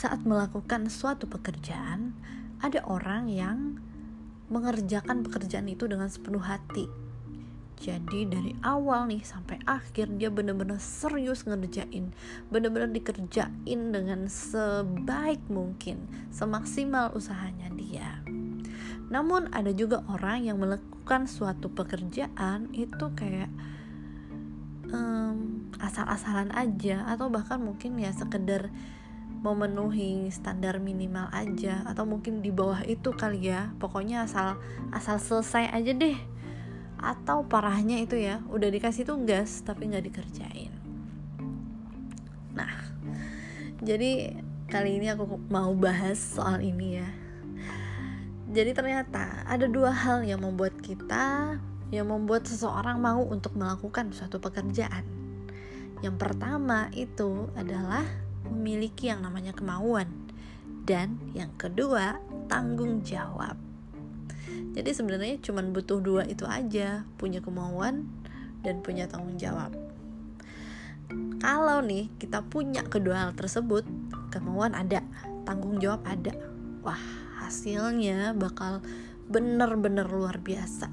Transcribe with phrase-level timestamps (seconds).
[0.00, 2.16] saat melakukan suatu pekerjaan
[2.64, 3.76] ada orang yang
[4.48, 6.88] mengerjakan pekerjaan itu dengan sepenuh hati.
[7.80, 12.12] Jadi dari awal nih sampai akhir dia bener-bener serius ngerjain
[12.48, 18.24] bener-bener dikerjain dengan sebaik mungkin semaksimal usahanya dia.
[19.12, 23.48] Namun ada juga orang yang melakukan suatu pekerjaan itu kayak
[24.92, 28.68] um, asal-asalan aja atau bahkan mungkin ya sekedar
[29.40, 33.72] memenuhi standar minimal aja atau mungkin di bawah itu kali ya.
[33.80, 34.60] Pokoknya asal
[34.92, 36.16] asal selesai aja deh.
[37.00, 40.72] Atau parahnya itu ya udah dikasih tugas tapi nggak dikerjain.
[42.52, 42.72] Nah
[43.80, 44.36] jadi
[44.68, 47.08] kali ini aku mau bahas soal ini ya.
[48.50, 51.56] Jadi ternyata ada dua hal yang membuat kita
[51.90, 55.02] yang membuat seseorang mau untuk melakukan suatu pekerjaan.
[56.00, 58.06] Yang pertama itu adalah
[58.48, 60.08] memiliki yang namanya kemauan.
[60.86, 63.54] Dan yang kedua tanggung jawab.
[64.70, 68.06] Jadi sebenarnya cuma butuh dua itu aja punya kemauan
[68.62, 69.74] dan punya tanggung jawab.
[71.42, 73.82] Kalau nih kita punya kedua hal tersebut
[74.30, 75.02] kemauan ada
[75.42, 76.30] tanggung jawab ada.
[76.86, 77.00] Wah
[77.42, 78.78] hasilnya bakal
[79.26, 80.86] bener-bener luar biasa.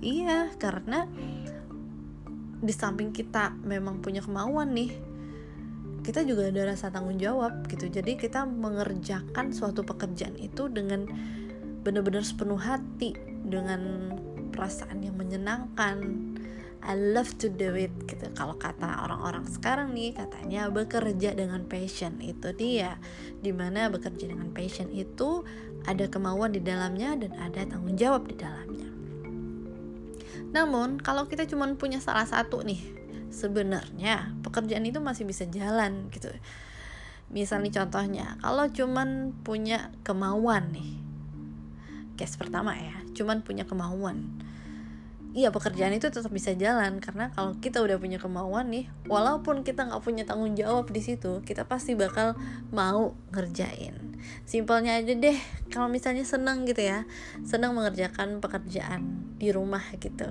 [0.00, 1.04] Iya karena
[2.60, 4.92] di samping kita memang punya kemauan nih
[6.00, 7.86] kita juga ada rasa tanggung jawab gitu.
[7.88, 11.04] Jadi kita mengerjakan suatu pekerjaan itu dengan
[11.84, 14.12] benar-benar sepenuh hati dengan
[14.52, 16.28] perasaan yang menyenangkan.
[16.80, 18.32] I love to do it gitu.
[18.32, 22.16] Kalau kata orang-orang sekarang nih katanya bekerja dengan passion.
[22.24, 22.96] Itu dia.
[23.44, 25.44] Di mana bekerja dengan passion itu
[25.84, 28.88] ada kemauan di dalamnya dan ada tanggung jawab di dalamnya.
[30.56, 32.99] Namun kalau kita cuma punya salah satu nih
[33.30, 36.28] sebenarnya pekerjaan itu masih bisa jalan gitu.
[37.30, 40.98] Misalnya contohnya kalau cuman punya kemauan nih
[42.18, 44.28] case pertama ya cuman punya kemauan.
[45.30, 49.86] Iya pekerjaan itu tetap bisa jalan karena kalau kita udah punya kemauan nih walaupun kita
[49.86, 52.34] nggak punya tanggung jawab di situ kita pasti bakal
[52.74, 54.18] mau ngerjain.
[54.42, 55.38] Simpelnya aja deh
[55.70, 57.06] kalau misalnya seneng gitu ya
[57.46, 60.26] seneng mengerjakan pekerjaan di rumah gitu.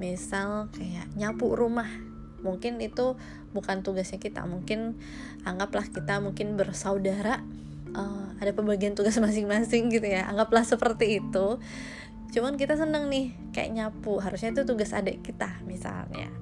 [0.00, 2.11] Misal kayak nyapu rumah
[2.42, 3.16] mungkin itu
[3.56, 4.98] bukan tugasnya kita mungkin
[5.46, 7.42] anggaplah kita mungkin bersaudara
[7.94, 11.58] uh, ada pembagian tugas masing-masing gitu ya anggaplah seperti itu.
[12.32, 16.32] Cuman kita seneng nih kayak nyapu harusnya itu tugas adik kita misalnya.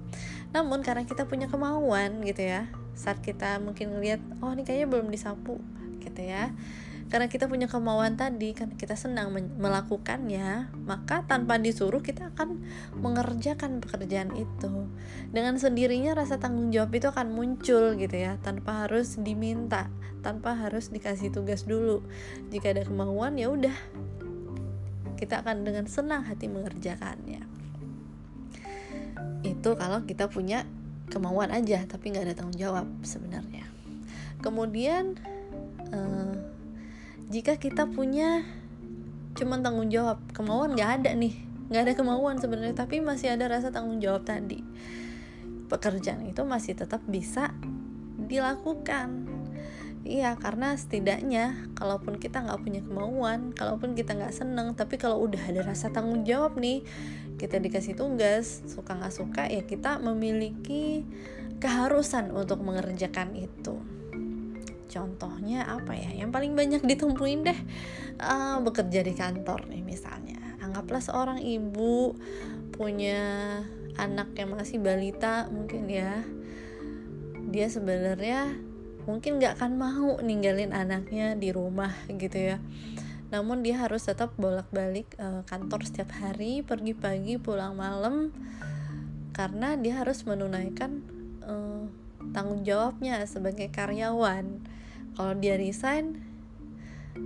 [0.50, 5.08] Namun karena kita punya kemauan gitu ya saat kita mungkin ngeliat oh ini kayaknya belum
[5.08, 5.56] disapu
[6.02, 6.52] gitu ya
[7.10, 12.62] karena kita punya kemauan tadi kan kita senang melakukannya maka tanpa disuruh kita akan
[13.02, 14.86] mengerjakan pekerjaan itu.
[15.34, 19.90] Dengan sendirinya rasa tanggung jawab itu akan muncul gitu ya tanpa harus diminta
[20.22, 22.06] tanpa harus dikasih tugas dulu.
[22.54, 23.74] Jika ada kemauan ya udah
[25.18, 27.42] kita akan dengan senang hati mengerjakannya.
[29.42, 30.62] Itu kalau kita punya
[31.10, 33.66] kemauan aja tapi nggak ada tanggung jawab sebenarnya.
[34.38, 35.18] Kemudian
[37.30, 38.42] jika kita punya
[39.38, 41.34] cuman tanggung jawab kemauan nggak ada nih.
[41.70, 44.58] Nggak ada kemauan sebenarnya tapi masih ada rasa tanggung jawab tadi.
[45.70, 47.54] Pekerjaan itu masih tetap bisa
[48.18, 49.30] dilakukan.
[50.00, 55.38] Iya, karena setidaknya kalaupun kita nggak punya kemauan, kalaupun kita nggak seneng, tapi kalau udah
[55.38, 56.82] ada rasa tanggung jawab nih,
[57.38, 61.04] kita dikasih tugas, suka nggak suka ya kita memiliki
[61.62, 63.99] keharusan untuk mengerjakan itu
[64.90, 66.10] contohnya apa ya?
[66.10, 67.60] Yang paling banyak ditemuin deh
[68.18, 70.58] uh, bekerja di kantor nih misalnya.
[70.58, 72.18] Anggaplah seorang ibu
[72.74, 73.22] punya
[73.94, 76.24] anak yang masih balita mungkin ya
[77.50, 78.54] dia sebenarnya
[79.04, 82.58] mungkin nggak akan mau ninggalin anaknya di rumah gitu ya.
[83.30, 88.34] Namun dia harus tetap bolak-balik uh, kantor setiap hari pergi pagi pulang malam
[89.30, 91.00] karena dia harus menunaikan
[91.46, 91.86] uh,
[92.30, 94.62] tanggung jawabnya sebagai karyawan.
[95.18, 96.30] Kalau dia resign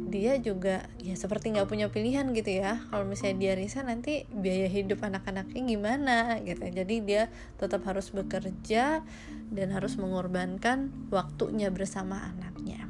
[0.08, 2.80] dia juga ya seperti nggak punya pilihan gitu ya.
[2.88, 6.64] Kalau misalnya dia resign nanti biaya hidup anak-anaknya gimana gitu.
[6.64, 7.22] Jadi dia
[7.60, 9.04] tetap harus bekerja
[9.52, 12.88] dan harus mengorbankan waktunya bersama anaknya.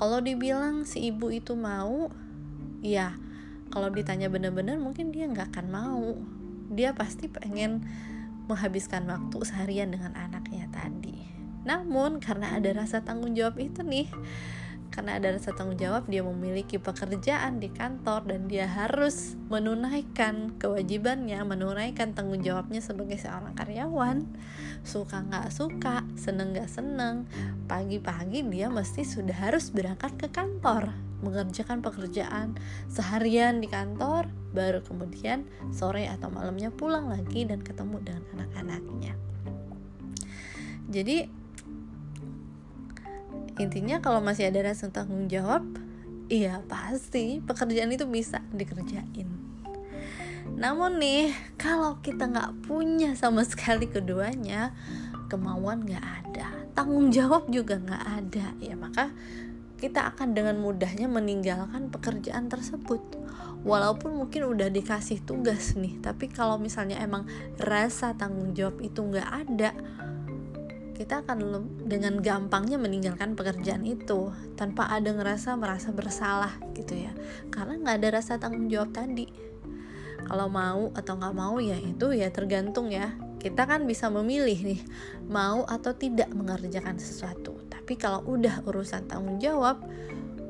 [0.00, 2.08] Kalau dibilang si ibu itu mau
[2.80, 3.12] ya
[3.68, 6.16] kalau ditanya benar-benar mungkin dia nggak akan mau.
[6.70, 7.84] Dia pasti pengen
[8.50, 11.30] menghabiskan waktu seharian dengan anaknya tadi.
[11.62, 14.10] Namun karena ada rasa tanggung jawab itu nih
[14.90, 21.38] karena ada rasa tanggung jawab dia memiliki pekerjaan di kantor dan dia harus menunaikan kewajibannya
[21.46, 24.26] menunaikan tanggung jawabnya sebagai seorang karyawan.
[24.82, 27.30] Suka nggak suka seneng nggak seneng
[27.70, 32.56] pagi-pagi dia mesti sudah harus berangkat ke kantor mengerjakan pekerjaan
[32.88, 39.14] seharian di kantor baru kemudian sore atau malamnya pulang lagi dan ketemu dengan anak-anaknya.
[40.90, 41.30] Jadi
[43.60, 45.62] intinya kalau masih ada rasa tanggung jawab
[46.32, 49.28] iya pasti pekerjaan itu bisa dikerjain.
[50.56, 51.30] Namun nih
[51.60, 54.74] kalau kita nggak punya sama sekali keduanya
[55.30, 59.14] kemauan nggak ada tanggung jawab juga nggak ada ya maka
[59.80, 63.00] kita akan dengan mudahnya meninggalkan pekerjaan tersebut.
[63.64, 67.28] Walaupun mungkin udah dikasih tugas nih tapi kalau misalnya emang
[67.60, 69.72] rasa tanggung jawab itu nggak ada
[71.00, 77.16] kita akan dengan gampangnya meninggalkan pekerjaan itu tanpa ada ngerasa merasa bersalah gitu ya.
[77.48, 79.24] Karena nggak ada rasa tanggung jawab tadi.
[80.28, 83.16] Kalau mau atau nggak mau ya itu ya tergantung ya.
[83.40, 84.80] Kita kan bisa memilih nih
[85.24, 87.56] mau atau tidak mengerjakan sesuatu
[87.90, 89.82] tapi kalau udah urusan tanggung jawab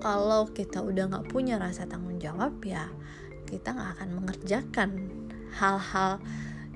[0.04, 2.84] kalau kita udah nggak punya rasa tanggung jawab ya
[3.48, 4.90] kita nggak akan mengerjakan
[5.56, 6.20] hal-hal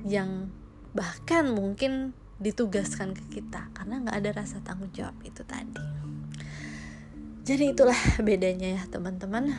[0.09, 0.49] yang
[0.97, 5.77] bahkan mungkin ditugaskan ke kita karena nggak ada rasa tanggung jawab itu tadi.
[7.45, 9.53] Jadi itulah bedanya ya teman-teman.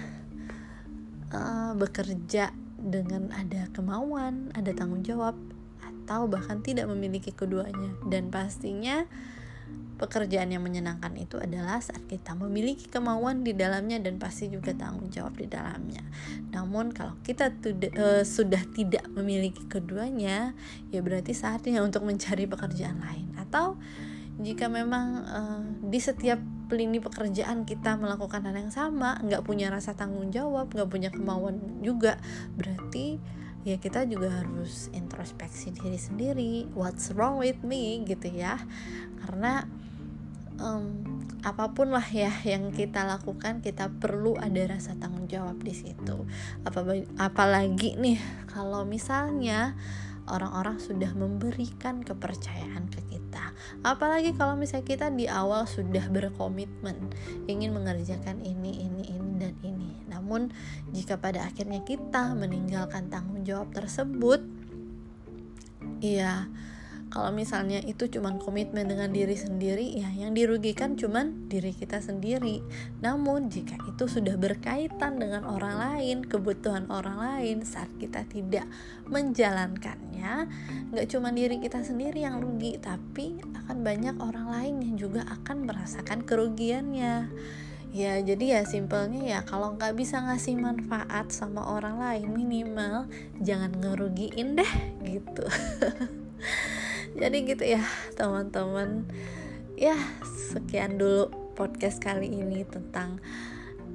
[1.29, 2.49] Uh, bekerja
[2.81, 5.37] dengan ada kemauan ada tanggung jawab
[5.85, 7.93] atau bahkan tidak memiliki keduanya.
[8.09, 9.05] Dan pastinya
[9.95, 15.07] pekerjaan yang menyenangkan itu adalah saat kita memiliki kemauan di dalamnya dan pasti juga tanggung
[15.07, 16.03] jawab di dalamnya.
[16.51, 20.51] Namun kalau kita tuda, uh, sudah tidak memiliki keduanya,
[20.91, 23.79] ya berarti saatnya untuk mencari pekerjaan lain atau
[24.35, 29.95] jika memang uh, di setiap lini pekerjaan kita melakukan hal yang sama, nggak punya rasa
[29.95, 32.19] tanggung jawab, nggak punya kemauan juga,
[32.59, 33.21] berarti
[33.65, 38.61] ya kita juga harus introspeksi diri sendiri what's wrong with me gitu ya
[39.25, 39.65] karena
[40.61, 41.01] um,
[41.41, 46.29] apa pun lah ya yang kita lakukan kita perlu ada rasa tanggung jawab di situ
[47.17, 49.73] apalagi nih kalau misalnya
[50.29, 53.53] orang-orang sudah memberikan kepercayaan ke kita.
[53.85, 57.13] Apalagi kalau misalnya kita di awal sudah berkomitmen
[57.45, 59.03] ingin mengerjakan ini, ini.
[60.25, 60.49] Namun
[60.89, 64.41] jika pada akhirnya kita meninggalkan tanggung jawab tersebut,
[66.01, 66.49] ya
[67.13, 72.65] kalau misalnya itu cuman komitmen dengan diri sendiri ya yang dirugikan cuman diri kita sendiri.
[73.05, 78.65] Namun jika itu sudah berkaitan dengan orang lain kebutuhan orang lain saat kita tidak
[79.05, 80.49] menjalankannya
[80.89, 85.69] nggak cuma diri kita sendiri yang rugi tapi akan banyak orang lain yang juga akan
[85.69, 87.29] merasakan kerugiannya
[87.95, 93.07] ya jadi ya simpelnya ya kalau nggak bisa ngasih manfaat sama orang lain minimal
[93.39, 94.71] jangan ngerugiin deh
[95.07, 95.47] gitu.
[97.15, 97.79] Jadi gitu ya
[98.19, 99.07] teman-teman.
[99.79, 99.95] Ya
[100.51, 103.23] sekian dulu podcast kali ini tentang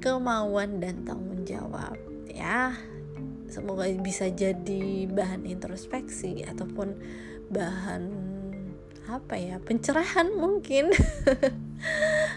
[0.01, 1.93] kemauan dan tanggung jawab.
[2.25, 2.73] Ya
[3.45, 6.97] semoga bisa jadi bahan introspeksi ataupun
[7.53, 8.30] bahan
[9.11, 10.91] apa ya pencerahan mungkin.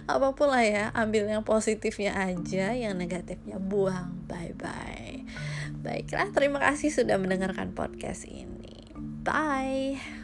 [0.04, 4.24] Apa pun lah ya ambil yang positifnya aja yang negatifnya buang.
[4.24, 5.14] Bye bye
[5.84, 8.88] baiklah terima kasih sudah mendengarkan podcast ini.
[9.20, 10.23] Bye